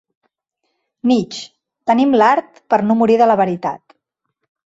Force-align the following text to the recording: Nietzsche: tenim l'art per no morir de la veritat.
Nietzsche: 1.09 1.43
tenim 1.91 2.17
l'art 2.21 2.57
per 2.75 2.81
no 2.87 2.97
morir 3.03 3.17
de 3.23 3.27
la 3.33 3.39
veritat. 3.43 3.97